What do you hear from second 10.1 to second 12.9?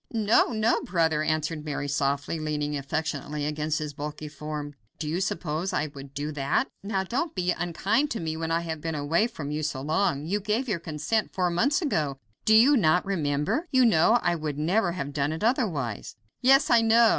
You gave your consent four months ago. Do you